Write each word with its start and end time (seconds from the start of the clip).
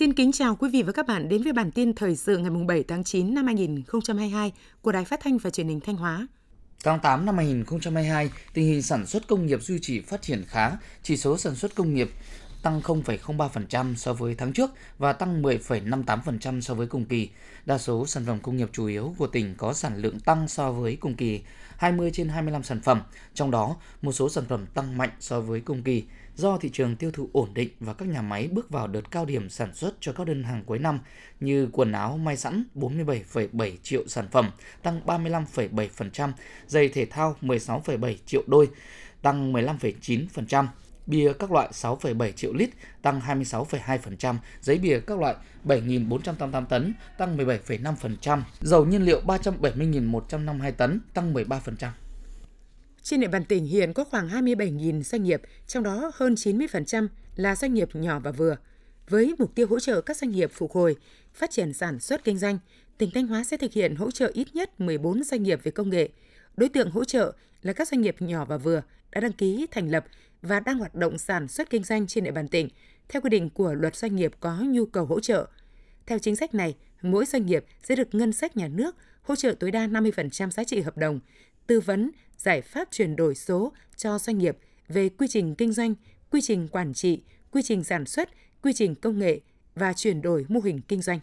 Xin 0.00 0.12
kính 0.12 0.32
chào 0.32 0.56
quý 0.56 0.70
vị 0.72 0.82
và 0.82 0.92
các 0.92 1.06
bạn 1.06 1.28
đến 1.28 1.42
với 1.42 1.52
bản 1.52 1.70
tin 1.70 1.94
thời 1.94 2.16
sự 2.16 2.38
ngày 2.38 2.50
7 2.68 2.82
tháng 2.82 3.04
9 3.04 3.34
năm 3.34 3.46
2022 3.46 4.52
của 4.82 4.92
Đài 4.92 5.04
Phát 5.04 5.20
thanh 5.20 5.38
và 5.38 5.50
Truyền 5.50 5.68
hình 5.68 5.80
Thanh 5.80 5.96
Hóa. 5.96 6.26
Tháng 6.84 7.00
8 7.00 7.26
năm 7.26 7.36
2022, 7.36 8.30
tình 8.54 8.66
hình 8.66 8.82
sản 8.82 9.06
xuất 9.06 9.26
công 9.26 9.46
nghiệp 9.46 9.62
duy 9.62 9.78
trì 9.82 10.00
phát 10.00 10.22
triển 10.22 10.44
khá, 10.46 10.70
chỉ 11.02 11.16
số 11.16 11.38
sản 11.38 11.54
xuất 11.54 11.74
công 11.74 11.94
nghiệp 11.94 12.10
tăng 12.62 12.80
0,03% 12.80 13.94
so 13.94 14.12
với 14.12 14.34
tháng 14.34 14.52
trước 14.52 14.70
và 14.98 15.12
tăng 15.12 15.42
10,58% 15.42 16.60
so 16.60 16.74
với 16.74 16.86
cùng 16.86 17.04
kỳ. 17.04 17.28
Đa 17.66 17.78
số 17.78 18.06
sản 18.06 18.24
phẩm 18.26 18.38
công 18.42 18.56
nghiệp 18.56 18.68
chủ 18.72 18.86
yếu 18.86 19.14
của 19.18 19.26
tỉnh 19.26 19.54
có 19.58 19.72
sản 19.72 19.96
lượng 19.96 20.20
tăng 20.20 20.48
so 20.48 20.72
với 20.72 20.96
cùng 20.96 21.14
kỳ, 21.14 21.40
20 21.76 22.10
trên 22.14 22.28
25 22.28 22.62
sản 22.62 22.80
phẩm, 22.80 23.02
trong 23.34 23.50
đó 23.50 23.76
một 24.02 24.12
số 24.12 24.28
sản 24.28 24.44
phẩm 24.48 24.66
tăng 24.74 24.98
mạnh 24.98 25.10
so 25.20 25.40
với 25.40 25.60
cùng 25.60 25.82
kỳ 25.82 26.04
do 26.36 26.58
thị 26.58 26.70
trường 26.72 26.96
tiêu 26.96 27.10
thụ 27.10 27.28
ổn 27.32 27.54
định 27.54 27.68
và 27.80 27.92
các 27.92 28.08
nhà 28.08 28.22
máy 28.22 28.48
bước 28.48 28.70
vào 28.70 28.86
đợt 28.86 29.10
cao 29.10 29.24
điểm 29.24 29.50
sản 29.50 29.74
xuất 29.74 29.94
cho 30.00 30.12
các 30.12 30.26
đơn 30.26 30.44
hàng 30.44 30.64
cuối 30.66 30.78
năm 30.78 30.98
như 31.40 31.68
quần 31.72 31.92
áo 31.92 32.18
may 32.18 32.36
sẵn 32.36 32.64
47,7 32.74 33.76
triệu 33.82 34.02
sản 34.08 34.28
phẩm, 34.30 34.50
tăng 34.82 35.00
35,7%, 35.06 36.32
giày 36.66 36.88
thể 36.88 37.06
thao 37.06 37.36
16,7 37.42 38.14
triệu 38.26 38.42
đôi, 38.46 38.68
tăng 39.22 39.52
15,9%, 39.52 40.66
bia 41.06 41.32
các 41.38 41.52
loại 41.52 41.68
6,7 41.72 42.32
triệu 42.32 42.52
lít, 42.52 42.70
tăng 43.02 43.20
26,2%, 43.20 44.36
giấy 44.60 44.78
bìa 44.78 45.00
các 45.00 45.18
loại 45.18 45.34
7.488 45.64 46.66
tấn, 46.66 46.94
tăng 47.18 47.36
17,5%, 47.36 48.42
dầu 48.60 48.84
nhiên 48.84 49.02
liệu 49.02 49.20
370.152 49.26 50.72
tấn, 50.72 51.00
tăng 51.14 51.34
13%. 51.34 51.88
Trên 53.02 53.20
địa 53.20 53.28
bàn 53.28 53.44
tỉnh 53.44 53.64
hiện 53.64 53.92
có 53.92 54.04
khoảng 54.04 54.28
27.000 54.28 55.02
doanh 55.02 55.22
nghiệp, 55.22 55.42
trong 55.66 55.82
đó 55.82 56.10
hơn 56.14 56.34
90% 56.34 57.08
là 57.36 57.56
doanh 57.56 57.74
nghiệp 57.74 57.88
nhỏ 57.92 58.20
và 58.20 58.30
vừa. 58.30 58.56
Với 59.08 59.34
mục 59.38 59.54
tiêu 59.54 59.66
hỗ 59.66 59.80
trợ 59.80 60.00
các 60.00 60.16
doanh 60.16 60.30
nghiệp 60.30 60.50
phục 60.52 60.72
hồi, 60.72 60.96
phát 61.34 61.50
triển 61.50 61.72
sản 61.72 62.00
xuất 62.00 62.24
kinh 62.24 62.38
doanh, 62.38 62.58
tỉnh 62.98 63.10
Thanh 63.14 63.26
Hóa 63.26 63.44
sẽ 63.44 63.56
thực 63.56 63.72
hiện 63.72 63.96
hỗ 63.96 64.10
trợ 64.10 64.30
ít 64.34 64.54
nhất 64.54 64.80
14 64.80 65.22
doanh 65.24 65.42
nghiệp 65.42 65.60
về 65.62 65.70
công 65.70 65.90
nghệ. 65.90 66.08
Đối 66.56 66.68
tượng 66.68 66.90
hỗ 66.90 67.04
trợ 67.04 67.32
là 67.62 67.72
các 67.72 67.88
doanh 67.88 68.00
nghiệp 68.00 68.16
nhỏ 68.18 68.44
và 68.44 68.56
vừa 68.56 68.82
đã 69.10 69.20
đăng 69.20 69.32
ký 69.32 69.66
thành 69.70 69.90
lập 69.90 70.04
và 70.42 70.60
đang 70.60 70.78
hoạt 70.78 70.94
động 70.94 71.18
sản 71.18 71.48
xuất 71.48 71.70
kinh 71.70 71.84
doanh 71.84 72.06
trên 72.06 72.24
địa 72.24 72.30
bàn 72.30 72.48
tỉnh 72.48 72.68
theo 73.08 73.22
quy 73.22 73.30
định 73.30 73.50
của 73.50 73.74
luật 73.74 73.96
doanh 73.96 74.16
nghiệp 74.16 74.32
có 74.40 74.58
nhu 74.62 74.86
cầu 74.86 75.04
hỗ 75.04 75.20
trợ. 75.20 75.46
Theo 76.06 76.18
chính 76.18 76.36
sách 76.36 76.54
này, 76.54 76.76
mỗi 77.02 77.26
doanh 77.26 77.46
nghiệp 77.46 77.64
sẽ 77.82 77.96
được 77.96 78.14
ngân 78.14 78.32
sách 78.32 78.56
nhà 78.56 78.68
nước 78.68 78.96
hỗ 79.22 79.36
trợ 79.36 79.54
tối 79.60 79.70
đa 79.70 79.86
50% 79.86 80.50
giá 80.50 80.64
trị 80.64 80.80
hợp 80.80 80.96
đồng, 80.96 81.20
tư 81.70 81.80
vấn, 81.80 82.10
giải 82.38 82.60
pháp 82.60 82.88
chuyển 82.90 83.16
đổi 83.16 83.34
số 83.34 83.72
cho 83.96 84.18
doanh 84.18 84.38
nghiệp 84.38 84.56
về 84.88 85.08
quy 85.08 85.28
trình 85.28 85.54
kinh 85.54 85.72
doanh, 85.72 85.94
quy 86.30 86.40
trình 86.40 86.68
quản 86.68 86.94
trị, 86.94 87.22
quy 87.50 87.62
trình 87.64 87.84
sản 87.84 88.06
xuất, 88.06 88.28
quy 88.62 88.72
trình 88.72 88.94
công 88.94 89.18
nghệ 89.18 89.40
và 89.74 89.92
chuyển 89.92 90.22
đổi 90.22 90.46
mô 90.48 90.60
hình 90.60 90.80
kinh 90.88 91.02
doanh. 91.02 91.20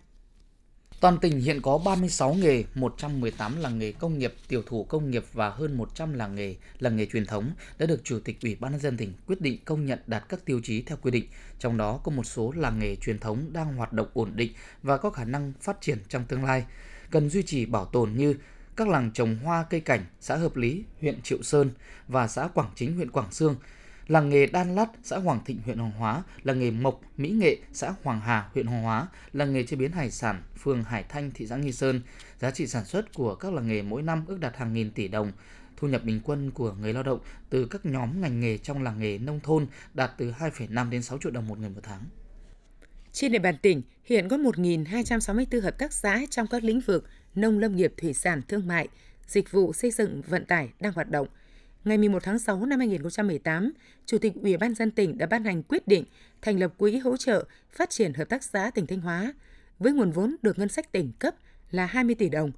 Toàn 0.99 1.17
tỉnh 1.21 1.39
hiện 1.39 1.61
có 1.61 1.77
36 1.77 2.33
nghề, 2.33 2.63
118 2.75 3.59
làng 3.59 3.79
nghề 3.79 3.91
công 3.91 4.17
nghiệp, 4.17 4.33
tiểu 4.47 4.61
thủ 4.65 4.83
công 4.83 5.11
nghiệp 5.11 5.25
và 5.33 5.49
hơn 5.49 5.77
100 5.77 6.13
làng 6.13 6.35
nghề, 6.35 6.55
làng 6.79 6.95
nghề 6.95 7.05
truyền 7.05 7.25
thống 7.25 7.51
đã 7.77 7.85
được 7.85 8.03
Chủ 8.03 8.19
tịch 8.19 8.37
Ủy 8.41 8.55
ban 8.55 8.71
nhân 8.71 8.81
dân 8.81 8.97
tỉnh 8.97 9.13
quyết 9.27 9.41
định 9.41 9.59
công 9.65 9.85
nhận 9.85 9.99
đạt 10.07 10.29
các 10.29 10.45
tiêu 10.45 10.59
chí 10.63 10.81
theo 10.81 10.97
quy 11.01 11.11
định. 11.11 11.25
Trong 11.59 11.77
đó 11.77 11.99
có 12.03 12.11
một 12.11 12.23
số 12.23 12.53
làng 12.55 12.79
nghề 12.79 12.95
truyền 12.95 13.19
thống 13.19 13.49
đang 13.53 13.75
hoạt 13.75 13.93
động 13.93 14.07
ổn 14.13 14.31
định 14.35 14.53
và 14.83 14.97
có 14.97 15.09
khả 15.09 15.23
năng 15.23 15.53
phát 15.61 15.81
triển 15.81 15.97
trong 16.09 16.25
tương 16.25 16.45
lai, 16.45 16.65
cần 17.11 17.29
duy 17.29 17.43
trì 17.43 17.65
bảo 17.65 17.85
tồn 17.85 18.13
như 18.15 18.35
các 18.78 18.88
làng 18.88 19.11
trồng 19.14 19.38
hoa 19.44 19.64
cây 19.70 19.80
cảnh 19.80 20.06
xã 20.20 20.36
Hợp 20.36 20.56
Lý, 20.56 20.83
huyện 21.02 21.22
Triệu 21.22 21.44
Sơn 21.44 21.72
và 22.08 22.28
xã 22.28 22.47
Quảng 22.47 22.70
Chính, 22.75 22.95
huyện 22.95 23.11
Quảng 23.11 23.31
Sương, 23.31 23.56
làng 24.08 24.30
nghề 24.30 24.45
Đan 24.45 24.75
Lát, 24.75 24.86
xã 25.04 25.17
Hoàng 25.17 25.39
Thịnh, 25.45 25.60
huyện 25.65 25.77
Hoàng 25.77 25.92
Hóa, 25.92 26.23
làng 26.43 26.60
nghề 26.60 26.71
Mộc, 26.71 27.02
Mỹ 27.17 27.30
Nghệ, 27.30 27.58
xã 27.73 27.93
Hoàng 28.04 28.20
Hà, 28.20 28.49
huyện 28.54 28.67
Hoàng 28.67 28.83
Hóa, 28.83 29.08
làng 29.33 29.54
nghề 29.54 29.64
chế 29.64 29.76
biến 29.76 29.92
hải 29.92 30.11
sản, 30.11 30.43
phường 30.64 30.83
Hải 30.83 31.04
Thanh, 31.04 31.32
thị 31.32 31.48
xã 31.48 31.58
Nghi 31.58 31.71
Sơn. 31.71 32.02
Giá 32.39 32.52
trị 32.52 32.67
sản 32.67 32.86
xuất 32.86 33.14
của 33.14 33.36
các 33.36 33.54
làng 33.54 33.67
nghề 33.67 33.82
mỗi 33.82 34.02
năm 34.02 34.26
ước 34.27 34.39
đạt 34.39 34.58
hàng 34.58 34.73
nghìn 34.73 34.92
tỷ 34.92 35.08
đồng. 35.08 35.32
Thu 35.77 35.87
nhập 35.87 36.04
bình 36.04 36.21
quân 36.23 36.52
của 36.52 36.73
người 36.73 36.93
lao 36.93 37.04
động 37.04 37.20
từ 37.49 37.66
các 37.66 37.86
nhóm 37.86 38.21
ngành 38.21 38.39
nghề 38.39 38.58
trong 38.58 38.83
làng 38.83 38.99
nghề 38.99 39.17
nông 39.17 39.39
thôn 39.39 39.67
đạt 39.93 40.11
từ 40.17 40.32
2,5 40.32 40.89
đến 40.89 41.02
6 41.02 41.17
triệu 41.17 41.32
đồng 41.32 41.48
một 41.48 41.60
người 41.60 41.70
một 41.70 41.82
tháng. 41.83 42.02
Trên 43.11 43.32
địa 43.32 43.39
bàn 43.39 43.58
tỉnh, 43.61 43.82
hiện 44.04 44.30
có 44.30 44.37
1.264 44.37 45.61
hợp 45.61 45.77
tác 45.77 45.93
xã 45.93 46.21
trong 46.30 46.48
các 46.48 46.64
lĩnh 46.64 46.80
vực 46.80 47.05
nông 47.37 47.59
lâm 47.59 47.75
nghiệp, 47.75 47.93
thủy 47.98 48.14
sản, 48.14 48.42
thương 48.48 48.67
mại, 48.67 48.87
dịch 49.27 49.52
vụ 49.52 49.73
xây 49.73 49.92
dựng, 49.92 50.21
vận 50.27 50.45
tải 50.45 50.70
đang 50.80 50.93
hoạt 50.93 51.09
động. 51.09 51.27
Ngày 51.86 51.98
11 51.98 52.23
tháng 52.23 52.39
6 52.39 52.65
năm 52.65 52.80
2018, 52.80 53.73
Chủ 54.05 54.17
tịch 54.17 54.33
Ủy 54.42 54.58
ban 54.58 54.73
dân 54.73 54.92
tỉnh 54.92 55.17
đã 55.17 55.25
ban 55.25 55.43
hành 55.43 55.64
quyết 55.64 55.87
định 55.87 56.03
thành 56.42 56.59
lập 56.59 56.73
quỹ 56.77 56.98
hỗ 56.98 57.17
trợ 57.17 57.45
phát 57.71 57.89
triển 57.89 58.14
hợp 58.14 58.30
tác 58.30 58.43
xã 58.43 58.71
tỉnh 58.75 58.87
Thanh 58.87 59.02
Hóa 59.02 59.33
với 59.80 59.92
nguồn 59.92 60.11
vốn 60.11 60.36
được 60.42 60.59
ngân 60.59 60.70
sách 60.70 60.92
tỉnh 60.92 61.11
cấp 61.20 61.36
là 61.71 61.86
20 61.86 62.15
tỷ 62.15 62.30
đồng. 62.30 62.52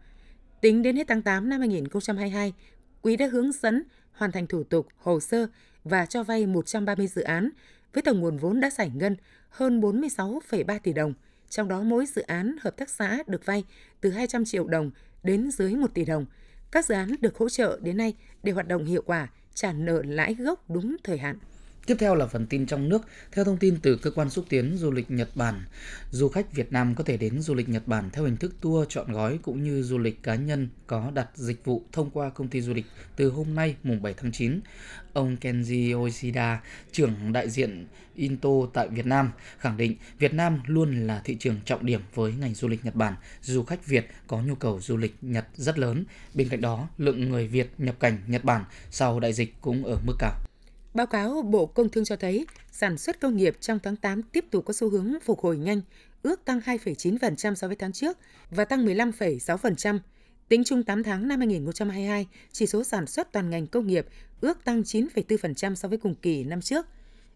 Tính 0.61 0.81
đến 0.81 0.95
hết 0.95 1.07
tháng 1.07 1.21
8 1.21 1.49
năm 1.49 1.59
2022, 1.59 2.53
quỹ 3.01 3.15
đã 3.15 3.27
hướng 3.27 3.51
dẫn 3.51 3.83
hoàn 4.11 4.31
thành 4.31 4.47
thủ 4.47 4.63
tục, 4.63 4.87
hồ 4.97 5.19
sơ 5.19 5.47
và 5.83 6.05
cho 6.05 6.23
vay 6.23 6.45
130 6.45 7.07
dự 7.07 7.21
án 7.21 7.49
với 7.93 8.03
tổng 8.03 8.19
nguồn 8.19 8.37
vốn 8.37 8.59
đã 8.59 8.69
giải 8.69 8.91
ngân 8.95 9.15
hơn 9.49 9.81
46,3 9.81 10.79
tỷ 10.83 10.93
đồng– 10.93 11.13
trong 11.49 11.67
đó 11.67 11.81
mỗi 11.81 12.05
dự 12.05 12.21
án 12.21 12.55
hợp 12.61 12.77
tác 12.77 12.89
xã 12.89 13.23
được 13.27 13.45
vay 13.45 13.63
từ 14.01 14.09
200 14.09 14.45
triệu 14.45 14.67
đồng 14.67 14.91
đến 15.23 15.51
dưới 15.51 15.75
1 15.75 15.93
tỷ 15.93 16.05
đồng. 16.05 16.25
Các 16.71 16.85
dự 16.85 16.95
án 16.95 17.15
được 17.21 17.37
hỗ 17.37 17.49
trợ 17.49 17.79
đến 17.81 17.97
nay 17.97 18.15
để 18.43 18.51
hoạt 18.51 18.67
động 18.67 18.85
hiệu 18.85 19.01
quả, 19.05 19.27
trả 19.53 19.73
nợ 19.73 20.01
lãi 20.05 20.33
gốc 20.33 20.69
đúng 20.69 20.95
thời 21.03 21.17
hạn. 21.17 21.37
Tiếp 21.89 21.97
theo 21.99 22.15
là 22.15 22.25
phần 22.25 22.45
tin 22.47 22.65
trong 22.65 22.89
nước. 22.89 23.01
Theo 23.31 23.45
thông 23.45 23.57
tin 23.57 23.77
từ 23.81 23.95
cơ 23.95 24.11
quan 24.11 24.29
xúc 24.29 24.45
tiến 24.49 24.77
du 24.77 24.91
lịch 24.91 25.11
Nhật 25.11 25.29
Bản, 25.35 25.63
du 26.11 26.29
khách 26.29 26.53
Việt 26.53 26.71
Nam 26.71 26.95
có 26.95 27.03
thể 27.03 27.17
đến 27.17 27.41
du 27.41 27.53
lịch 27.55 27.69
Nhật 27.69 27.87
Bản 27.87 28.09
theo 28.13 28.23
hình 28.23 28.37
thức 28.37 28.55
tour 28.61 28.87
chọn 28.89 29.11
gói 29.11 29.39
cũng 29.41 29.63
như 29.63 29.83
du 29.83 29.97
lịch 29.97 30.23
cá 30.23 30.35
nhân 30.35 30.69
có 30.87 31.11
đặt 31.13 31.29
dịch 31.35 31.65
vụ 31.65 31.83
thông 31.91 32.09
qua 32.09 32.29
công 32.29 32.47
ty 32.47 32.61
du 32.61 32.73
lịch 32.73 32.85
từ 33.15 33.29
hôm 33.29 33.55
nay 33.55 33.75
mùng 33.83 34.01
7 34.01 34.13
tháng 34.13 34.31
9. 34.31 34.59
Ông 35.13 35.37
Kenji 35.41 36.05
Oshida, 36.05 36.61
trưởng 36.91 37.33
đại 37.33 37.49
diện 37.49 37.87
Into 38.15 38.49
tại 38.73 38.87
Việt 38.87 39.05
Nam, 39.05 39.31
khẳng 39.59 39.77
định 39.77 39.95
Việt 40.19 40.33
Nam 40.33 40.61
luôn 40.65 41.07
là 41.07 41.21
thị 41.23 41.37
trường 41.39 41.55
trọng 41.65 41.85
điểm 41.85 42.01
với 42.15 42.33
ngành 42.39 42.53
du 42.53 42.67
lịch 42.67 42.85
Nhật 42.85 42.95
Bản. 42.95 43.13
Du 43.41 43.63
khách 43.63 43.85
Việt 43.85 44.07
có 44.27 44.41
nhu 44.41 44.55
cầu 44.55 44.81
du 44.81 44.97
lịch 44.97 45.15
Nhật 45.21 45.45
rất 45.55 45.79
lớn. 45.79 46.03
Bên 46.33 46.49
cạnh 46.49 46.61
đó, 46.61 46.87
lượng 46.97 47.29
người 47.29 47.47
Việt 47.47 47.69
nhập 47.77 47.95
cảnh 47.99 48.17
Nhật 48.27 48.43
Bản 48.43 48.63
sau 48.91 49.19
đại 49.19 49.33
dịch 49.33 49.53
cũng 49.61 49.85
ở 49.85 49.99
mức 50.05 50.15
cao. 50.19 50.48
Báo 50.93 51.07
cáo 51.07 51.41
Bộ 51.41 51.65
Công 51.65 51.89
Thương 51.89 52.05
cho 52.05 52.15
thấy, 52.15 52.45
sản 52.71 52.97
xuất 52.97 53.19
công 53.19 53.37
nghiệp 53.37 53.57
trong 53.59 53.79
tháng 53.79 53.95
8 53.95 54.23
tiếp 54.23 54.45
tục 54.51 54.65
có 54.65 54.73
xu 54.73 54.89
hướng 54.89 55.13
phục 55.23 55.39
hồi 55.39 55.57
nhanh, 55.57 55.81
ước 56.21 56.45
tăng 56.45 56.59
2,9% 56.59 57.55
so 57.55 57.67
với 57.67 57.75
tháng 57.75 57.91
trước 57.91 58.17
và 58.51 58.65
tăng 58.65 58.85
15,6%. 58.85 59.99
Tính 60.47 60.63
chung 60.63 60.83
8 60.83 61.03
tháng 61.03 61.27
năm 61.27 61.39
2022, 61.39 62.27
chỉ 62.51 62.65
số 62.65 62.83
sản 62.83 63.07
xuất 63.07 63.31
toàn 63.31 63.49
ngành 63.49 63.67
công 63.67 63.87
nghiệp 63.87 64.05
ước 64.41 64.63
tăng 64.63 64.81
9,4% 64.81 65.75
so 65.75 65.87
với 65.87 65.97
cùng 65.97 66.15
kỳ 66.15 66.43
năm 66.43 66.61
trước. 66.61 66.85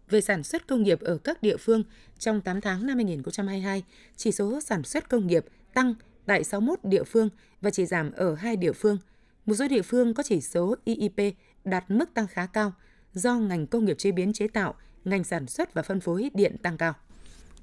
Về 0.09 0.21
sản 0.21 0.43
xuất 0.43 0.67
công 0.67 0.83
nghiệp 0.83 0.99
ở 1.01 1.17
các 1.17 1.43
địa 1.43 1.57
phương, 1.57 1.83
trong 2.19 2.41
8 2.41 2.61
tháng 2.61 2.85
năm 2.85 2.95
2022, 2.95 3.83
chỉ 4.15 4.31
số 4.31 4.61
sản 4.61 4.83
xuất 4.83 5.09
công 5.09 5.27
nghiệp 5.27 5.45
tăng 5.73 5.93
tại 6.25 6.43
61 6.43 6.79
địa 6.83 7.03
phương 7.03 7.29
và 7.61 7.69
chỉ 7.69 7.85
giảm 7.85 8.11
ở 8.11 8.35
hai 8.35 8.55
địa 8.55 8.73
phương. 8.73 8.97
Một 9.45 9.55
số 9.55 9.67
địa 9.67 9.81
phương 9.81 10.13
có 10.13 10.23
chỉ 10.23 10.41
số 10.41 10.75
IIP 10.85 11.35
đạt 11.63 11.91
mức 11.91 12.13
tăng 12.13 12.27
khá 12.27 12.45
cao, 12.45 12.73
do 13.13 13.35
ngành 13.35 13.67
công 13.67 13.85
nghiệp 13.85 13.97
chế 13.97 14.11
biến 14.11 14.33
chế 14.33 14.47
tạo, 14.47 14.73
ngành 15.05 15.23
sản 15.23 15.47
xuất 15.47 15.73
và 15.73 15.81
phân 15.81 15.99
phối 15.99 16.29
điện 16.33 16.55
tăng 16.63 16.77
cao. 16.77 16.93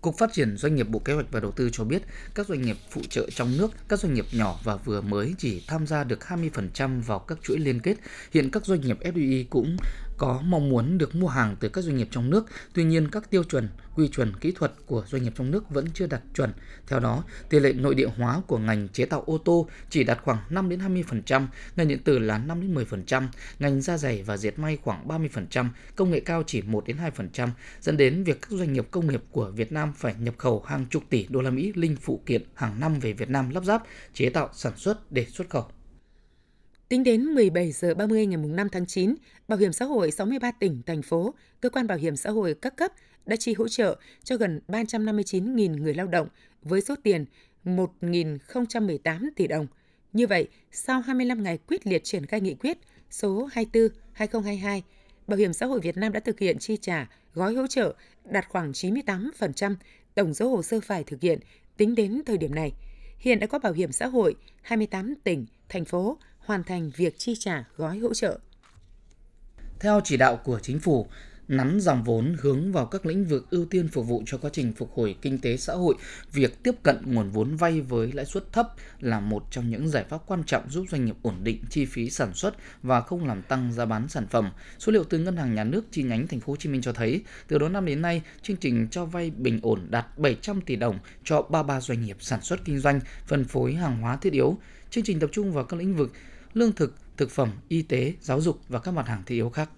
Cục 0.00 0.18
Phát 0.18 0.32
triển 0.32 0.56
Doanh 0.56 0.74
nghiệp 0.74 0.88
Bộ 0.88 0.98
Kế 0.98 1.12
hoạch 1.12 1.26
và 1.30 1.40
Đầu 1.40 1.50
tư 1.50 1.70
cho 1.72 1.84
biết, 1.84 2.02
các 2.34 2.46
doanh 2.46 2.62
nghiệp 2.62 2.76
phụ 2.90 3.00
trợ 3.10 3.28
trong 3.34 3.56
nước, 3.56 3.70
các 3.88 4.00
doanh 4.00 4.14
nghiệp 4.14 4.24
nhỏ 4.32 4.60
và 4.64 4.76
vừa 4.76 5.00
mới 5.00 5.34
chỉ 5.38 5.64
tham 5.66 5.86
gia 5.86 6.04
được 6.04 6.18
20% 6.20 7.02
vào 7.02 7.18
các 7.18 7.38
chuỗi 7.42 7.58
liên 7.58 7.80
kết. 7.80 7.96
Hiện 8.32 8.50
các 8.50 8.66
doanh 8.66 8.80
nghiệp 8.80 8.98
FDI 9.00 9.44
cũng 9.50 9.76
có 10.20 10.40
mong 10.44 10.68
muốn 10.68 10.98
được 10.98 11.14
mua 11.14 11.28
hàng 11.28 11.56
từ 11.60 11.68
các 11.68 11.84
doanh 11.84 11.96
nghiệp 11.96 12.08
trong 12.10 12.30
nước, 12.30 12.46
tuy 12.74 12.84
nhiên 12.84 13.08
các 13.08 13.30
tiêu 13.30 13.44
chuẩn, 13.44 13.68
quy 13.96 14.08
chuẩn 14.08 14.36
kỹ 14.36 14.52
thuật 14.52 14.72
của 14.86 15.04
doanh 15.06 15.22
nghiệp 15.22 15.32
trong 15.36 15.50
nước 15.50 15.70
vẫn 15.70 15.86
chưa 15.94 16.06
đạt 16.06 16.22
chuẩn. 16.34 16.52
Theo 16.86 17.00
đó, 17.00 17.24
tỷ 17.48 17.60
lệ 17.60 17.72
nội 17.72 17.94
địa 17.94 18.08
hóa 18.16 18.40
của 18.46 18.58
ngành 18.58 18.88
chế 18.88 19.04
tạo 19.04 19.22
ô 19.26 19.38
tô 19.38 19.68
chỉ 19.90 20.04
đạt 20.04 20.18
khoảng 20.22 20.38
5 20.50 20.68
đến 20.68 20.80
20%, 20.80 21.46
ngành 21.76 21.88
điện 21.88 21.98
tử 22.04 22.18
là 22.18 22.38
5 22.38 22.60
đến 22.60 22.74
10%, 22.74 23.26
ngành 23.58 23.80
da 23.82 23.96
giày 23.96 24.22
và 24.22 24.36
dệt 24.36 24.58
may 24.58 24.78
khoảng 24.82 25.08
30%, 25.08 25.68
công 25.96 26.10
nghệ 26.10 26.20
cao 26.20 26.42
chỉ 26.46 26.62
1 26.62 26.86
đến 26.86 26.96
2%, 27.32 27.48
dẫn 27.80 27.96
đến 27.96 28.24
việc 28.24 28.42
các 28.42 28.50
doanh 28.50 28.72
nghiệp 28.72 28.86
công 28.90 29.06
nghiệp 29.06 29.22
của 29.30 29.50
Việt 29.50 29.72
Nam 29.72 29.92
phải 29.96 30.14
nhập 30.18 30.34
khẩu 30.38 30.62
hàng 30.66 30.86
chục 30.90 31.02
tỷ 31.10 31.26
đô 31.28 31.40
la 31.40 31.50
Mỹ 31.50 31.72
linh 31.74 31.96
phụ 31.96 32.22
kiện 32.26 32.42
hàng 32.54 32.80
năm 32.80 33.00
về 33.00 33.12
Việt 33.12 33.30
Nam 33.30 33.50
lắp 33.50 33.64
ráp, 33.64 33.82
chế 34.14 34.30
tạo, 34.30 34.48
sản 34.52 34.72
xuất 34.76 35.12
để 35.12 35.24
xuất 35.24 35.50
khẩu. 35.50 35.66
Tính 36.90 37.04
đến 37.04 37.24
17 37.24 37.72
giờ 37.72 37.94
30 37.94 38.26
ngày 38.26 38.36
5 38.36 38.68
tháng 38.68 38.86
9, 38.86 39.14
Bảo 39.48 39.58
hiểm 39.58 39.72
xã 39.72 39.84
hội 39.84 40.10
63 40.10 40.50
tỉnh, 40.50 40.82
thành 40.86 41.02
phố, 41.02 41.34
cơ 41.60 41.70
quan 41.70 41.86
bảo 41.86 41.98
hiểm 41.98 42.16
xã 42.16 42.30
hội 42.30 42.54
các 42.54 42.76
cấp 42.76 42.92
đã 43.26 43.36
chi 43.36 43.54
hỗ 43.54 43.68
trợ 43.68 43.98
cho 44.24 44.36
gần 44.36 44.60
359.000 44.68 45.82
người 45.82 45.94
lao 45.94 46.06
động 46.06 46.28
với 46.62 46.80
số 46.80 46.94
tiền 47.02 47.24
1.018 47.64 49.28
tỷ 49.36 49.46
đồng. 49.46 49.66
Như 50.12 50.26
vậy, 50.26 50.48
sau 50.72 51.00
25 51.00 51.42
ngày 51.42 51.58
quyết 51.58 51.86
liệt 51.86 52.04
triển 52.04 52.26
khai 52.26 52.40
nghị 52.40 52.54
quyết 52.54 52.78
số 53.10 53.48
24-2022, 54.16 54.80
Bảo 55.26 55.38
hiểm 55.38 55.52
xã 55.52 55.66
hội 55.66 55.80
Việt 55.80 55.96
Nam 55.96 56.12
đã 56.12 56.20
thực 56.20 56.38
hiện 56.38 56.58
chi 56.58 56.76
trả 56.76 57.08
gói 57.34 57.54
hỗ 57.54 57.66
trợ 57.66 57.94
đạt 58.24 58.48
khoảng 58.48 58.72
98% 58.72 59.74
tổng 60.14 60.34
số 60.34 60.48
hồ 60.48 60.62
sơ 60.62 60.80
phải 60.80 61.04
thực 61.04 61.20
hiện 61.20 61.38
tính 61.76 61.94
đến 61.94 62.22
thời 62.26 62.38
điểm 62.38 62.54
này. 62.54 62.72
Hiện 63.18 63.40
đã 63.40 63.46
có 63.46 63.58
bảo 63.58 63.72
hiểm 63.72 63.92
xã 63.92 64.06
hội 64.06 64.34
28 64.62 65.14
tỉnh, 65.24 65.46
thành 65.68 65.84
phố 65.84 66.18
hoàn 66.50 66.64
thành 66.64 66.90
việc 66.96 67.18
chi 67.18 67.34
trả 67.38 67.64
gói 67.76 67.98
hỗ 67.98 68.14
trợ. 68.14 68.38
Theo 69.80 70.00
chỉ 70.04 70.16
đạo 70.16 70.36
của 70.36 70.58
chính 70.62 70.80
phủ, 70.80 71.06
nắn 71.48 71.80
dòng 71.80 72.04
vốn 72.04 72.36
hướng 72.40 72.72
vào 72.72 72.86
các 72.86 73.06
lĩnh 73.06 73.24
vực 73.24 73.50
ưu 73.50 73.64
tiên 73.64 73.88
phục 73.88 74.06
vụ 74.06 74.22
cho 74.26 74.38
quá 74.38 74.50
trình 74.52 74.72
phục 74.72 74.92
hồi 74.94 75.16
kinh 75.22 75.38
tế 75.38 75.56
xã 75.56 75.74
hội, 75.74 75.94
việc 76.32 76.62
tiếp 76.62 76.74
cận 76.82 76.96
nguồn 77.04 77.30
vốn 77.30 77.56
vay 77.56 77.80
với 77.80 78.12
lãi 78.12 78.26
suất 78.26 78.52
thấp 78.52 78.68
là 79.00 79.20
một 79.20 79.44
trong 79.50 79.70
những 79.70 79.88
giải 79.88 80.04
pháp 80.08 80.18
quan 80.26 80.44
trọng 80.44 80.70
giúp 80.70 80.84
doanh 80.90 81.04
nghiệp 81.04 81.16
ổn 81.22 81.34
định 81.42 81.62
chi 81.70 81.84
phí 81.84 82.10
sản 82.10 82.34
xuất 82.34 82.54
và 82.82 83.00
không 83.00 83.26
làm 83.26 83.42
tăng 83.42 83.72
giá 83.72 83.84
bán 83.84 84.08
sản 84.08 84.26
phẩm. 84.30 84.52
Số 84.78 84.92
liệu 84.92 85.04
từ 85.04 85.18
Ngân 85.18 85.36
hàng 85.36 85.54
Nhà 85.54 85.64
nước 85.64 85.84
chi 85.90 86.02
nhánh 86.02 86.26
Thành 86.26 86.40
phố 86.40 86.52
Hồ 86.52 86.56
Chí 86.56 86.68
Minh 86.68 86.82
cho 86.82 86.92
thấy, 86.92 87.22
từ 87.48 87.58
đầu 87.58 87.68
năm 87.68 87.86
đến 87.86 88.02
nay, 88.02 88.22
chương 88.42 88.56
trình 88.56 88.88
cho 88.90 89.04
vay 89.04 89.30
bình 89.30 89.60
ổn 89.62 89.86
đạt 89.90 90.18
700 90.18 90.60
tỷ 90.60 90.76
đồng 90.76 90.98
cho 91.24 91.42
33 91.42 91.80
doanh 91.80 92.02
nghiệp 92.02 92.16
sản 92.20 92.42
xuất 92.42 92.64
kinh 92.64 92.78
doanh, 92.78 93.00
phân 93.26 93.44
phối 93.44 93.74
hàng 93.74 94.00
hóa 94.00 94.16
thiết 94.16 94.32
yếu. 94.32 94.58
Chương 94.90 95.04
trình 95.04 95.20
tập 95.20 95.30
trung 95.32 95.52
vào 95.52 95.64
các 95.64 95.76
lĩnh 95.76 95.96
vực 95.96 96.12
lương 96.54 96.72
thực, 96.72 96.94
thực 97.16 97.30
phẩm, 97.30 97.50
y 97.68 97.82
tế, 97.82 98.12
giáo 98.20 98.40
dục 98.40 98.60
và 98.68 98.78
các 98.78 98.90
mặt 98.90 99.06
hàng 99.08 99.22
thiết 99.26 99.34
yếu 99.34 99.50
khác. 99.50 99.70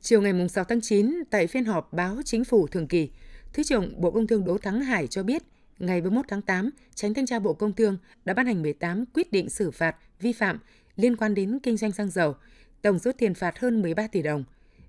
Chiều 0.00 0.22
ngày 0.22 0.48
6 0.48 0.64
tháng 0.64 0.80
9, 0.80 1.14
tại 1.30 1.46
phiên 1.46 1.64
họp 1.64 1.92
báo 1.92 2.16
chính 2.24 2.44
phủ 2.44 2.66
thường 2.66 2.86
kỳ, 2.86 3.10
Thứ 3.52 3.62
trưởng 3.62 4.00
Bộ 4.00 4.10
Công 4.10 4.26
Thương 4.26 4.44
Đỗ 4.44 4.58
Thắng 4.58 4.80
Hải 4.80 5.06
cho 5.06 5.22
biết, 5.22 5.42
ngày 5.78 6.00
31 6.00 6.24
tháng 6.28 6.42
8, 6.42 6.70
Tránh 6.94 7.14
Thanh 7.14 7.26
tra 7.26 7.38
Bộ 7.38 7.54
Công 7.54 7.72
Thương 7.72 7.96
đã 8.24 8.34
ban 8.34 8.46
hành 8.46 8.62
18 8.62 9.04
quyết 9.14 9.32
định 9.32 9.50
xử 9.50 9.70
phạt 9.70 9.96
vi 10.20 10.32
phạm 10.32 10.58
liên 10.96 11.16
quan 11.16 11.34
đến 11.34 11.58
kinh 11.62 11.76
doanh 11.76 11.92
xăng 11.92 12.10
dầu, 12.10 12.34
tổng 12.82 12.98
số 12.98 13.12
tiền 13.18 13.34
phạt 13.34 13.58
hơn 13.58 13.82
13 13.82 14.06
tỷ 14.06 14.22
đồng. 14.22 14.44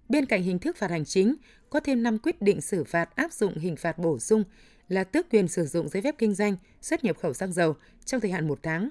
Bên 0.10 0.26
cạnh 0.26 0.44
hình 0.44 0.60
thức 0.60 0.78
phạt 0.78 0.92
hành 0.92 1.06
chính, 1.06 1.36
có 1.70 1.80
thêm 1.80 2.04
5 2.04 2.18
quyết 2.20 2.42
định 2.42 2.62
xử 2.62 2.84
phạt 2.84 3.16
áp 3.16 3.34
dụng 3.34 3.58
hình 3.58 3.76
phạt 3.76 3.98
bổ 3.98 4.20
sung 4.20 4.44
là 4.90 5.04
tước 5.04 5.30
quyền 5.30 5.48
sử 5.48 5.66
dụng 5.66 5.90
giấy 5.90 6.02
phép 6.02 6.16
kinh 6.18 6.34
doanh, 6.34 6.56
xuất 6.82 7.04
nhập 7.04 7.18
khẩu 7.22 7.34
xăng 7.34 7.54
dầu 7.54 7.76
trong 8.06 8.22
thời 8.22 8.32
hạn 8.32 8.48
một 8.48 8.60
tháng, 8.64 8.90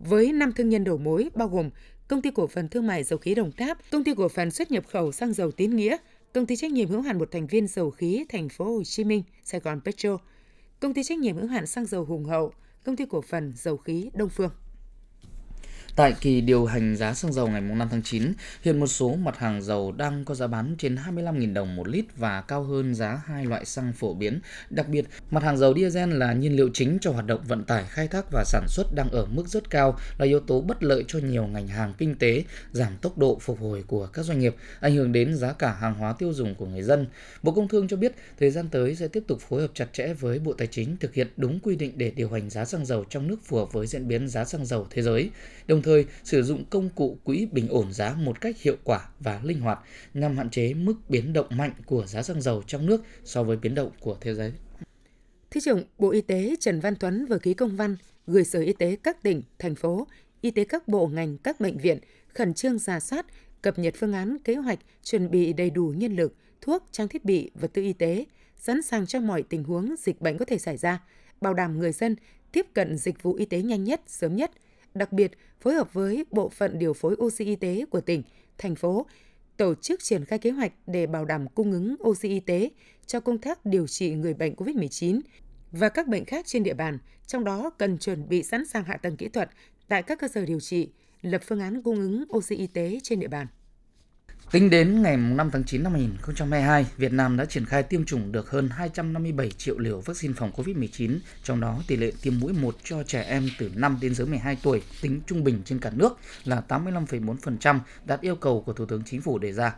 với 0.00 0.32
5 0.32 0.52
thương 0.52 0.68
nhân 0.68 0.84
đầu 0.84 0.98
mối 0.98 1.28
bao 1.34 1.48
gồm 1.48 1.70
Công 2.08 2.22
ty 2.22 2.30
cổ 2.30 2.46
phần 2.46 2.68
thương 2.68 2.86
mại 2.86 3.04
dầu 3.04 3.18
khí 3.18 3.34
Đồng 3.34 3.52
Tháp, 3.52 3.78
Công 3.90 4.04
ty 4.04 4.14
cổ 4.14 4.28
phần 4.28 4.50
xuất 4.50 4.70
nhập 4.70 4.84
khẩu 4.88 5.12
xăng 5.12 5.32
dầu 5.32 5.50
Tín 5.50 5.76
Nghĩa, 5.76 5.96
Công 6.32 6.46
ty 6.46 6.56
trách 6.56 6.70
nhiệm 6.70 6.88
hữu 6.88 7.00
hạn 7.00 7.18
một 7.18 7.30
thành 7.30 7.46
viên 7.46 7.66
dầu 7.66 7.90
khí 7.90 8.24
Thành 8.28 8.48
phố 8.48 8.64
Hồ 8.64 8.84
Chí 8.84 9.04
Minh, 9.04 9.22
Sài 9.44 9.60
Gòn 9.60 9.80
Petro, 9.84 10.18
Công 10.80 10.94
ty 10.94 11.02
trách 11.02 11.18
nhiệm 11.18 11.36
hữu 11.36 11.46
hạn 11.46 11.66
xăng 11.66 11.86
dầu 11.86 12.04
Hùng 12.04 12.24
Hậu, 12.24 12.52
Công 12.84 12.96
ty 12.96 13.04
cổ 13.10 13.20
phần 13.20 13.52
dầu 13.56 13.76
khí 13.76 14.10
Đông 14.14 14.28
Phương. 14.28 14.50
Tại 15.96 16.14
kỳ 16.20 16.40
điều 16.40 16.66
hành 16.66 16.96
giá 16.96 17.14
xăng 17.14 17.32
dầu 17.32 17.48
ngày 17.48 17.60
5 17.60 17.88
tháng 17.90 18.02
9, 18.02 18.32
hiện 18.62 18.80
một 18.80 18.86
số 18.86 19.14
mặt 19.14 19.38
hàng 19.38 19.62
dầu 19.62 19.92
đang 19.92 20.24
có 20.24 20.34
giá 20.34 20.46
bán 20.46 20.74
trên 20.78 20.94
25.000 20.94 21.54
đồng 21.54 21.76
một 21.76 21.88
lít 21.88 22.04
và 22.16 22.40
cao 22.40 22.62
hơn 22.62 22.94
giá 22.94 23.22
hai 23.26 23.44
loại 23.44 23.64
xăng 23.64 23.92
phổ 23.92 24.14
biến. 24.14 24.40
Đặc 24.70 24.88
biệt, 24.88 25.04
mặt 25.30 25.42
hàng 25.42 25.56
dầu 25.56 25.74
diesel 25.74 26.12
là 26.12 26.32
nhiên 26.32 26.56
liệu 26.56 26.70
chính 26.74 26.98
cho 27.00 27.10
hoạt 27.10 27.26
động 27.26 27.40
vận 27.48 27.64
tải, 27.64 27.84
khai 27.88 28.08
thác 28.08 28.24
và 28.32 28.44
sản 28.46 28.64
xuất 28.68 28.94
đang 28.94 29.10
ở 29.10 29.26
mức 29.26 29.48
rất 29.48 29.70
cao, 29.70 29.98
là 30.18 30.26
yếu 30.26 30.40
tố 30.40 30.60
bất 30.60 30.82
lợi 30.82 31.04
cho 31.08 31.18
nhiều 31.18 31.46
ngành 31.46 31.68
hàng 31.68 31.94
kinh 31.98 32.14
tế, 32.14 32.44
giảm 32.72 32.96
tốc 32.96 33.18
độ 33.18 33.38
phục 33.40 33.60
hồi 33.60 33.84
của 33.86 34.06
các 34.06 34.22
doanh 34.22 34.38
nghiệp, 34.38 34.56
ảnh 34.80 34.94
hưởng 34.94 35.12
đến 35.12 35.36
giá 35.36 35.52
cả 35.52 35.72
hàng 35.72 35.94
hóa 35.94 36.12
tiêu 36.12 36.32
dùng 36.32 36.54
của 36.54 36.66
người 36.66 36.82
dân. 36.82 37.06
Bộ 37.42 37.52
Công 37.52 37.68
Thương 37.68 37.88
cho 37.88 37.96
biết, 37.96 38.12
thời 38.40 38.50
gian 38.50 38.68
tới 38.68 38.96
sẽ 38.96 39.08
tiếp 39.08 39.24
tục 39.26 39.40
phối 39.40 39.60
hợp 39.60 39.70
chặt 39.74 39.86
chẽ 39.92 40.14
với 40.14 40.38
Bộ 40.38 40.52
Tài 40.52 40.66
chính 40.66 40.96
thực 40.96 41.14
hiện 41.14 41.26
đúng 41.36 41.60
quy 41.60 41.76
định 41.76 41.92
để 41.96 42.10
điều 42.10 42.30
hành 42.30 42.50
giá 42.50 42.64
xăng 42.64 42.86
dầu 42.86 43.04
trong 43.10 43.28
nước 43.28 43.36
phù 43.44 43.56
hợp 43.56 43.72
với 43.72 43.86
diễn 43.86 44.08
biến 44.08 44.28
giá 44.28 44.44
xăng 44.44 44.66
dầu 44.66 44.86
thế 44.90 45.02
giới. 45.02 45.30
Đồng 45.66 45.79
thời, 45.82 46.04
thời 46.04 46.12
sử 46.24 46.42
dụng 46.42 46.64
công 46.70 46.88
cụ 46.88 47.18
quỹ 47.24 47.46
bình 47.52 47.68
ổn 47.68 47.92
giá 47.92 48.14
một 48.14 48.40
cách 48.40 48.62
hiệu 48.62 48.76
quả 48.84 49.08
và 49.20 49.40
linh 49.44 49.60
hoạt 49.60 49.78
nhằm 50.14 50.36
hạn 50.36 50.50
chế 50.50 50.74
mức 50.74 50.94
biến 51.08 51.32
động 51.32 51.46
mạnh 51.50 51.72
của 51.86 52.06
giá 52.06 52.22
xăng 52.22 52.42
dầu 52.42 52.62
trong 52.66 52.86
nước 52.86 53.02
so 53.24 53.42
với 53.42 53.56
biến 53.56 53.74
động 53.74 53.90
của 54.00 54.16
thế 54.20 54.34
giới. 54.34 54.52
Thứ 55.50 55.60
trưởng 55.60 55.84
Bộ 55.98 56.10
Y 56.10 56.20
tế 56.20 56.56
Trần 56.60 56.80
Văn 56.80 56.94
Tuấn 56.96 57.26
vừa 57.26 57.38
ký 57.38 57.54
công 57.54 57.76
văn 57.76 57.96
gửi 58.26 58.44
Sở 58.44 58.60
Y 58.60 58.72
tế 58.72 58.96
các 59.02 59.22
tỉnh, 59.22 59.42
thành 59.58 59.74
phố, 59.74 60.06
y 60.40 60.50
tế 60.50 60.64
các 60.64 60.88
bộ 60.88 61.06
ngành, 61.06 61.38
các 61.38 61.60
bệnh 61.60 61.78
viện 61.78 61.98
khẩn 62.34 62.54
trương 62.54 62.78
giả 62.78 63.00
soát, 63.00 63.26
cập 63.62 63.78
nhật 63.78 63.94
phương 63.96 64.12
án 64.12 64.36
kế 64.44 64.54
hoạch 64.54 64.78
chuẩn 65.02 65.30
bị 65.30 65.52
đầy 65.52 65.70
đủ 65.70 65.94
nhân 65.96 66.16
lực, 66.16 66.34
thuốc, 66.60 66.88
trang 66.92 67.08
thiết 67.08 67.24
bị, 67.24 67.50
vật 67.54 67.70
tư 67.72 67.82
y 67.82 67.92
tế, 67.92 68.24
sẵn 68.56 68.82
sàng 68.82 69.06
cho 69.06 69.20
mọi 69.20 69.42
tình 69.42 69.64
huống 69.64 69.94
dịch 69.98 70.20
bệnh 70.20 70.38
có 70.38 70.44
thể 70.44 70.58
xảy 70.58 70.76
ra, 70.76 71.02
bảo 71.40 71.54
đảm 71.54 71.78
người 71.78 71.92
dân 71.92 72.16
tiếp 72.52 72.66
cận 72.74 72.96
dịch 72.96 73.22
vụ 73.22 73.34
y 73.34 73.44
tế 73.44 73.62
nhanh 73.62 73.84
nhất, 73.84 74.00
sớm 74.06 74.36
nhất– 74.36 74.50
đặc 74.94 75.12
biệt 75.12 75.32
phối 75.60 75.74
hợp 75.74 75.92
với 75.92 76.24
bộ 76.30 76.48
phận 76.48 76.78
điều 76.78 76.92
phối 76.92 77.16
oxy 77.22 77.44
y 77.44 77.56
tế 77.56 77.84
của 77.90 78.00
tỉnh, 78.00 78.22
thành 78.58 78.74
phố 78.74 79.06
tổ 79.56 79.74
chức 79.74 80.00
triển 80.02 80.24
khai 80.24 80.38
kế 80.38 80.50
hoạch 80.50 80.72
để 80.86 81.06
bảo 81.06 81.24
đảm 81.24 81.48
cung 81.48 81.72
ứng 81.72 81.96
oxy 82.02 82.28
y 82.28 82.40
tế 82.40 82.70
cho 83.06 83.20
công 83.20 83.38
tác 83.38 83.66
điều 83.66 83.86
trị 83.86 84.14
người 84.14 84.34
bệnh 84.34 84.54
COVID-19 84.54 85.20
và 85.72 85.88
các 85.88 86.08
bệnh 86.08 86.24
khác 86.24 86.46
trên 86.46 86.62
địa 86.62 86.74
bàn, 86.74 86.98
trong 87.26 87.44
đó 87.44 87.70
cần 87.78 87.98
chuẩn 87.98 88.28
bị 88.28 88.42
sẵn 88.42 88.66
sàng 88.66 88.84
hạ 88.84 88.96
tầng 88.96 89.16
kỹ 89.16 89.28
thuật 89.28 89.50
tại 89.88 90.02
các 90.02 90.18
cơ 90.20 90.28
sở 90.28 90.44
điều 90.44 90.60
trị, 90.60 90.88
lập 91.22 91.42
phương 91.44 91.60
án 91.60 91.82
cung 91.82 91.96
ứng 91.96 92.24
oxy 92.36 92.56
y 92.56 92.66
tế 92.66 92.98
trên 93.02 93.20
địa 93.20 93.28
bàn. 93.28 93.46
Tính 94.50 94.70
đến 94.70 95.02
ngày 95.02 95.16
5 95.16 95.50
tháng 95.50 95.64
9 95.64 95.82
năm 95.82 95.92
2022, 95.92 96.86
Việt 96.96 97.12
Nam 97.12 97.36
đã 97.36 97.44
triển 97.44 97.64
khai 97.64 97.82
tiêm 97.82 98.04
chủng 98.04 98.32
được 98.32 98.50
hơn 98.50 98.68
257 98.68 99.50
triệu 99.50 99.78
liều 99.78 100.00
vaccine 100.00 100.34
phòng 100.36 100.52
COVID-19, 100.56 101.18
trong 101.42 101.60
đó 101.60 101.82
tỷ 101.86 101.96
lệ 101.96 102.12
tiêm 102.22 102.40
mũi 102.40 102.52
1 102.52 102.76
cho 102.84 103.02
trẻ 103.02 103.22
em 103.22 103.48
từ 103.58 103.70
5 103.74 103.98
đến 104.00 104.14
dưới 104.14 104.26
12 104.26 104.56
tuổi 104.62 104.82
tính 105.02 105.20
trung 105.26 105.44
bình 105.44 105.62
trên 105.64 105.78
cả 105.78 105.90
nước 105.94 106.18
là 106.44 106.62
85,4%, 106.68 107.78
đạt 108.04 108.20
yêu 108.20 108.36
cầu 108.36 108.62
của 108.66 108.72
Thủ 108.72 108.86
tướng 108.86 109.02
Chính 109.04 109.20
phủ 109.20 109.38
đề 109.38 109.52
ra. 109.52 109.74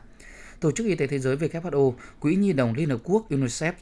Tổ 0.61 0.71
chức 0.73 0.87
Y 0.87 0.95
tế 0.95 1.07
Thế 1.07 1.19
giới 1.19 1.37
WHO, 1.37 1.93
Quỹ 2.21 2.35
Nhi 2.35 2.53
đồng 2.53 2.75
Liên 2.75 2.91
Hợp 2.91 3.01
Quốc 3.05 3.31
UNICEF 3.31 3.73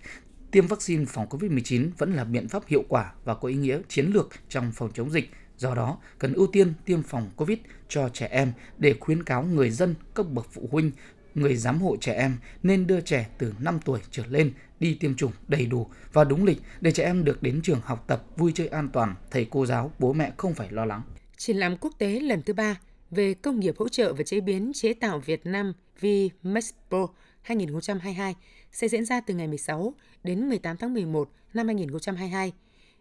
tiêm 0.51 0.67
vaccine 0.67 1.05
phòng 1.05 1.27
COVID-19 1.29 1.91
vẫn 1.99 2.15
là 2.15 2.25
biện 2.25 2.49
pháp 2.49 2.63
hiệu 2.67 2.85
quả 2.89 3.13
và 3.25 3.35
có 3.35 3.49
ý 3.49 3.55
nghĩa 3.55 3.81
chiến 3.89 4.07
lược 4.07 4.29
trong 4.49 4.73
phòng 4.75 4.91
chống 4.95 5.11
dịch 5.11 5.31
Do 5.61 5.75
đó, 5.75 5.99
cần 6.19 6.33
ưu 6.33 6.47
tiên 6.47 6.73
tiêm 6.85 7.03
phòng 7.03 7.31
COVID 7.37 7.59
cho 7.89 8.09
trẻ 8.09 8.29
em 8.31 8.53
để 8.79 8.95
khuyến 9.01 9.23
cáo 9.23 9.43
người 9.43 9.71
dân, 9.71 9.95
các 10.15 10.27
bậc 10.31 10.47
phụ 10.53 10.69
huynh, 10.71 10.91
người 11.35 11.57
giám 11.57 11.81
hộ 11.81 11.97
trẻ 12.01 12.13
em 12.13 12.37
nên 12.63 12.87
đưa 12.87 13.01
trẻ 13.01 13.29
từ 13.39 13.55
5 13.59 13.79
tuổi 13.85 14.01
trở 14.11 14.27
lên 14.27 14.53
đi 14.81 14.95
tiêm 14.95 15.15
chủng 15.15 15.33
đầy 15.49 15.67
đủ 15.67 15.87
và 16.13 16.25
đúng 16.25 16.45
lịch 16.45 16.59
để 16.81 16.93
trẻ 16.93 17.05
em 17.05 17.25
được 17.25 17.43
đến 17.43 17.61
trường 17.63 17.81
học 17.85 18.05
tập 18.07 18.25
vui 18.37 18.53
chơi 18.55 18.69
an 18.69 18.89
toàn, 18.93 19.15
thầy 19.31 19.47
cô 19.51 19.67
giáo, 19.67 19.93
bố 19.99 20.13
mẹ 20.13 20.33
không 20.37 20.55
phải 20.55 20.69
lo 20.71 20.85
lắng. 20.85 21.03
Triển 21.37 21.57
lãm 21.57 21.77
quốc 21.77 21.95
tế 21.99 22.21
lần 22.21 22.43
thứ 22.43 22.53
ba 22.53 22.81
về 23.11 23.35
công 23.35 23.61
nghiệp 23.61 23.75
hỗ 23.79 23.89
trợ 23.89 24.13
và 24.13 24.23
chế 24.23 24.41
biến 24.41 24.73
chế 24.75 24.95
tạo 24.95 25.19
Việt 25.19 25.47
Nam 25.47 25.73
VMEXPO 26.01 27.09
2022 27.43 28.35
sẽ 28.73 28.89
diễn 28.89 29.05
ra 29.05 29.21
từ 29.21 29.35
ngày 29.35 29.49
16 29.49 29.95
đến 30.25 30.49
18 30.49 30.77
tháng 30.77 30.95
11 30.95 31.31
năm 31.55 31.67
2022. 31.67 32.53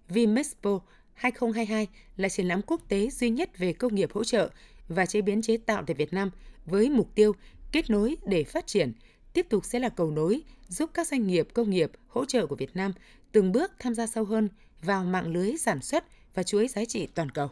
VMEXPO 0.10 0.79
2022 1.19 1.88
là 2.17 2.29
triển 2.29 2.47
lãm 2.47 2.61
quốc 2.61 2.81
tế 2.88 3.09
duy 3.09 3.29
nhất 3.29 3.57
về 3.57 3.73
công 3.73 3.95
nghiệp 3.95 4.11
hỗ 4.13 4.23
trợ 4.23 4.49
và 4.88 5.05
chế 5.05 5.21
biến 5.21 5.41
chế 5.41 5.57
tạo 5.57 5.83
tại 5.88 5.95
Việt 5.95 6.13
Nam 6.13 6.31
với 6.65 6.89
mục 6.89 7.15
tiêu 7.15 7.33
kết 7.71 7.89
nối 7.89 8.17
để 8.25 8.43
phát 8.43 8.67
triển, 8.67 8.93
tiếp 9.33 9.45
tục 9.49 9.65
sẽ 9.65 9.79
là 9.79 9.89
cầu 9.89 10.11
nối 10.11 10.41
giúp 10.67 10.89
các 10.93 11.07
doanh 11.07 11.27
nghiệp 11.27 11.47
công 11.53 11.69
nghiệp 11.69 11.91
hỗ 12.07 12.25
trợ 12.25 12.45
của 12.45 12.55
Việt 12.55 12.75
Nam 12.75 12.93
từng 13.31 13.51
bước 13.51 13.71
tham 13.79 13.95
gia 13.95 14.07
sâu 14.07 14.25
hơn 14.25 14.49
vào 14.81 15.03
mạng 15.03 15.27
lưới 15.27 15.57
sản 15.57 15.81
xuất 15.81 16.05
và 16.33 16.43
chuỗi 16.43 16.67
giá 16.67 16.85
trị 16.85 17.07
toàn 17.15 17.31
cầu. 17.31 17.49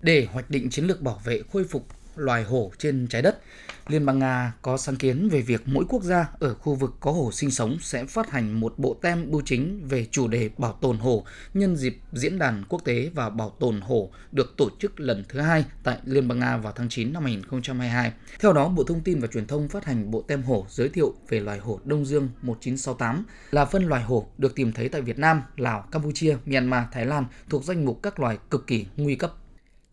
Để 0.00 0.26
hoạch 0.32 0.50
định 0.50 0.70
chiến 0.70 0.84
lược 0.84 1.02
bảo 1.02 1.20
vệ 1.24 1.42
khôi 1.52 1.64
phục 1.64 1.86
loài 2.18 2.44
hổ 2.44 2.72
trên 2.78 3.06
trái 3.10 3.22
đất. 3.22 3.40
Liên 3.88 4.06
bang 4.06 4.18
Nga 4.18 4.52
có 4.62 4.76
sáng 4.76 4.96
kiến 4.96 5.28
về 5.28 5.40
việc 5.40 5.62
mỗi 5.66 5.84
quốc 5.88 6.02
gia 6.02 6.26
ở 6.38 6.54
khu 6.54 6.74
vực 6.74 6.94
có 7.00 7.12
hổ 7.12 7.32
sinh 7.32 7.50
sống 7.50 7.76
sẽ 7.80 8.04
phát 8.04 8.30
hành 8.30 8.60
một 8.60 8.74
bộ 8.78 8.96
tem 9.02 9.30
bưu 9.30 9.42
chính 9.44 9.88
về 9.88 10.06
chủ 10.10 10.28
đề 10.28 10.50
bảo 10.58 10.72
tồn 10.72 10.98
hổ 10.98 11.24
nhân 11.54 11.76
dịp 11.76 11.98
diễn 12.12 12.38
đàn 12.38 12.64
quốc 12.68 12.84
tế 12.84 13.10
và 13.14 13.30
bảo 13.30 13.50
tồn 13.50 13.80
hổ 13.80 14.10
được 14.32 14.54
tổ 14.56 14.70
chức 14.80 15.00
lần 15.00 15.24
thứ 15.28 15.40
hai 15.40 15.64
tại 15.82 15.98
Liên 16.04 16.28
bang 16.28 16.38
Nga 16.38 16.56
vào 16.56 16.72
tháng 16.76 16.88
9 16.88 17.12
năm 17.12 17.24
2022. 17.24 18.12
Theo 18.40 18.52
đó, 18.52 18.68
Bộ 18.68 18.84
Thông 18.84 19.00
tin 19.00 19.20
và 19.20 19.26
Truyền 19.26 19.46
thông 19.46 19.68
phát 19.68 19.84
hành 19.84 20.10
bộ 20.10 20.22
tem 20.22 20.42
hổ 20.42 20.66
giới 20.68 20.88
thiệu 20.88 21.14
về 21.28 21.40
loài 21.40 21.58
hổ 21.58 21.80
Đông 21.84 22.04
Dương 22.04 22.28
1968 22.42 23.24
là 23.50 23.64
phân 23.64 23.86
loài 23.86 24.02
hổ 24.02 24.26
được 24.38 24.54
tìm 24.54 24.72
thấy 24.72 24.88
tại 24.88 25.02
Việt 25.02 25.18
Nam, 25.18 25.42
Lào, 25.56 25.84
Campuchia, 25.90 26.36
Myanmar, 26.46 26.84
Thái 26.92 27.06
Lan 27.06 27.24
thuộc 27.50 27.64
danh 27.64 27.84
mục 27.84 28.02
các 28.02 28.20
loài 28.20 28.38
cực 28.50 28.66
kỳ 28.66 28.86
nguy 28.96 29.14
cấp. 29.14 29.34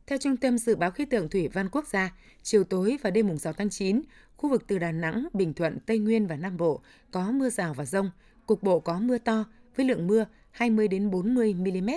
Theo 0.07 0.17
Trung 0.17 0.37
tâm 0.37 0.57
Dự 0.57 0.75
báo 0.75 0.91
Khí 0.91 1.05
tượng 1.05 1.29
Thủy 1.29 1.47
văn 1.47 1.69
Quốc 1.69 1.87
gia, 1.87 2.13
chiều 2.43 2.63
tối 2.63 2.97
và 3.01 3.09
đêm 3.09 3.27
mùng 3.27 3.37
6 3.37 3.53
tháng 3.53 3.69
9, 3.69 4.01
khu 4.37 4.49
vực 4.49 4.63
từ 4.67 4.79
Đà 4.79 4.91
Nẵng, 4.91 5.27
Bình 5.33 5.53
Thuận, 5.53 5.79
Tây 5.85 5.99
Nguyên 5.99 6.27
và 6.27 6.35
Nam 6.35 6.57
Bộ 6.57 6.81
có 7.11 7.31
mưa 7.31 7.49
rào 7.49 7.73
và 7.73 7.85
rông, 7.85 8.11
cục 8.45 8.63
bộ 8.63 8.79
có 8.79 8.99
mưa 8.99 9.17
to 9.17 9.45
với 9.75 9.85
lượng 9.85 10.07
mưa 10.07 10.25
20 10.51 10.87
đến 10.87 11.11
40 11.11 11.53
mm, 11.53 11.89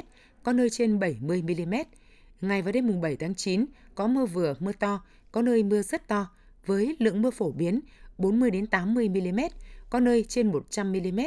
có 0.43 0.53
nơi 0.53 0.71
trên 0.71 0.99
70 0.99 1.43
mm. 1.43 1.75
Ngày 2.41 2.63
và 2.63 2.73
đêm 2.73 2.87
mùng 2.87 3.01
7 3.01 3.17
tháng 3.17 3.35
9 3.35 3.65
có 3.95 4.07
mưa 4.07 4.27
vừa, 4.27 4.55
mưa 4.61 4.73
to, 4.73 5.05
có 5.33 5.43
nơi 5.43 5.63
mưa 5.63 5.83
rất 5.83 6.09
to 6.09 6.31
với 6.67 6.97
lượng 6.99 7.23
mưa 7.23 7.31
phổ 7.31 7.51
biến 7.51 7.81
40 8.19 8.51
đến 8.51 8.67
80 8.67 9.09
mm, 9.09 9.41
có 9.91 10.01
nơi 10.01 10.25
trên 10.29 10.53
100 10.53 10.93
mm. 10.93 11.21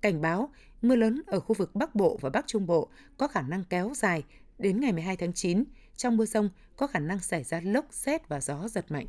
Cảnh 0.00 0.20
báo 0.20 0.50
mưa 0.82 0.96
lớn 0.96 1.22
ở 1.26 1.40
khu 1.40 1.54
vực 1.54 1.74
Bắc 1.74 1.94
Bộ 1.94 2.18
và 2.20 2.30
Bắc 2.30 2.46
Trung 2.46 2.66
Bộ 2.66 2.88
có 3.16 3.28
khả 3.28 3.42
năng 3.42 3.64
kéo 3.64 3.92
dài 3.94 4.24
đến 4.58 4.80
ngày 4.80 4.92
12 4.92 5.16
tháng 5.16 5.32
9, 5.32 5.64
trong 5.98 6.16
mưa 6.16 6.26
rông 6.26 6.48
có 6.76 6.86
khả 6.86 6.98
năng 6.98 7.18
xảy 7.18 7.44
ra 7.44 7.60
lốc, 7.64 7.86
xét 7.90 8.28
và 8.28 8.40
gió 8.40 8.68
giật 8.68 8.90
mạnh. 8.90 9.06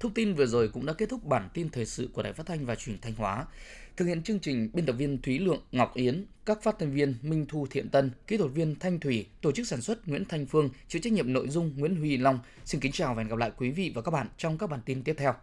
Thông 0.00 0.14
tin 0.14 0.34
vừa 0.34 0.46
rồi 0.46 0.68
cũng 0.68 0.86
đã 0.86 0.92
kết 0.92 1.08
thúc 1.08 1.24
bản 1.24 1.48
tin 1.54 1.68
thời 1.68 1.86
sự 1.86 2.08
của 2.12 2.22
Đài 2.22 2.32
Phát 2.32 2.46
thanh 2.46 2.66
và 2.66 2.74
Truyền 2.74 3.00
Thanh 3.00 3.14
Hóa. 3.14 3.46
Thực 3.96 4.04
hiện 4.04 4.22
chương 4.22 4.40
trình 4.40 4.70
biên 4.72 4.86
tập 4.86 4.92
viên 4.92 5.22
Thúy 5.22 5.38
Lượng, 5.38 5.62
Ngọc 5.72 5.94
Yến, 5.94 6.24
các 6.46 6.62
phát 6.62 6.76
thanh 6.78 6.92
viên 6.92 7.14
Minh 7.22 7.46
Thu 7.48 7.66
Thiện 7.70 7.88
Tân, 7.88 8.10
kỹ 8.26 8.36
thuật 8.36 8.50
viên 8.52 8.74
Thanh 8.78 9.00
Thủy, 9.00 9.26
tổ 9.40 9.52
chức 9.52 9.66
sản 9.66 9.80
xuất 9.80 10.08
Nguyễn 10.08 10.24
Thanh 10.24 10.46
Phương, 10.46 10.70
chịu 10.88 11.02
trách 11.02 11.12
nhiệm 11.12 11.32
nội 11.32 11.48
dung 11.48 11.72
Nguyễn 11.76 11.96
Huy 11.96 12.16
Long. 12.16 12.38
Xin 12.64 12.80
kính 12.80 12.92
chào 12.92 13.14
và 13.14 13.22
hẹn 13.22 13.30
gặp 13.30 13.38
lại 13.38 13.52
quý 13.56 13.70
vị 13.70 13.92
và 13.94 14.02
các 14.02 14.10
bạn 14.10 14.28
trong 14.36 14.58
các 14.58 14.70
bản 14.70 14.80
tin 14.84 15.02
tiếp 15.02 15.14
theo. 15.18 15.34